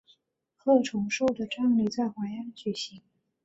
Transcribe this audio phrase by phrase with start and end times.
[0.57, 3.03] 郝崇寿的葬礼在淮安举行。